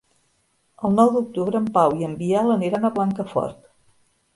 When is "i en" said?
2.01-2.19